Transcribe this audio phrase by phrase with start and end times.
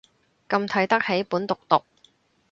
[0.49, 1.83] 咁睇得起本毒毒